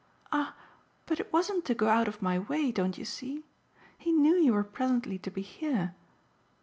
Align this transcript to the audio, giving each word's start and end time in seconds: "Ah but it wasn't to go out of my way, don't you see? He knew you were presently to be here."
"Ah 0.31 0.55
but 1.05 1.19
it 1.19 1.31
wasn't 1.31 1.63
to 1.65 1.75
go 1.75 1.87
out 1.87 2.07
of 2.07 2.23
my 2.23 2.39
way, 2.39 2.71
don't 2.71 2.97
you 2.97 3.05
see? 3.05 3.43
He 3.99 4.11
knew 4.11 4.33
you 4.35 4.51
were 4.53 4.63
presently 4.63 5.19
to 5.19 5.29
be 5.29 5.43
here." 5.43 5.93